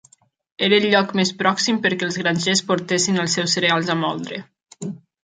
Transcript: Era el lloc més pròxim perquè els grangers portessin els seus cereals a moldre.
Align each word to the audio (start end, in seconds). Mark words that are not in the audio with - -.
Era 0.67 0.77
el 0.81 0.85
lloc 0.93 1.11
més 1.19 1.31
pròxim 1.41 1.77
perquè 1.83 2.07
els 2.07 2.17
grangers 2.21 2.63
portessin 2.71 3.21
els 3.25 3.37
seus 3.39 3.55
cereals 3.59 3.93
a 3.97 3.97
moldre. 4.01 4.41